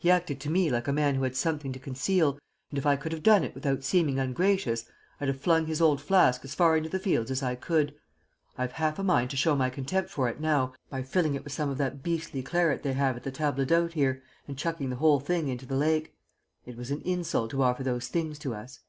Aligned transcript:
He 0.00 0.10
acted 0.10 0.40
to 0.40 0.50
me 0.50 0.68
like 0.68 0.88
a 0.88 0.92
man 0.92 1.14
who 1.14 1.22
had 1.22 1.36
something 1.36 1.72
to 1.72 1.78
conceal, 1.78 2.40
and 2.70 2.78
if 2.80 2.84
I 2.84 2.96
could 2.96 3.12
have 3.12 3.22
done 3.22 3.44
it 3.44 3.54
without 3.54 3.84
seeming 3.84 4.18
ungracious, 4.18 4.84
I'd 5.20 5.28
have 5.28 5.40
flung 5.40 5.66
his 5.66 5.80
old 5.80 6.00
flask 6.00 6.44
as 6.44 6.56
far 6.56 6.76
into 6.76 6.88
the 6.88 6.98
fields 6.98 7.30
as 7.30 7.40
I 7.40 7.54
could. 7.54 7.94
I've 8.58 8.72
half 8.72 8.98
a 8.98 9.04
mind 9.04 9.30
to 9.30 9.36
show 9.36 9.54
my 9.54 9.70
contempt 9.70 10.10
for 10.10 10.28
it 10.28 10.40
now 10.40 10.74
by 10.88 11.04
filling 11.04 11.36
it 11.36 11.44
with 11.44 11.52
some 11.52 11.68
of 11.70 11.78
that 11.78 12.02
beastly 12.02 12.42
claret 12.42 12.82
they 12.82 12.94
have 12.94 13.16
at 13.16 13.22
the 13.22 13.30
table 13.30 13.64
d'hôte 13.64 13.92
here, 13.92 14.24
and 14.48 14.58
chucking 14.58 14.90
the 14.90 14.96
whole 14.96 15.20
thing 15.20 15.46
into 15.46 15.66
the 15.66 15.76
lake. 15.76 16.16
It 16.66 16.76
was 16.76 16.90
an 16.90 17.02
insult 17.02 17.52
to 17.52 17.62
offer 17.62 17.84
those 17.84 18.08
things 18.08 18.40
to 18.40 18.52
us." 18.56 18.80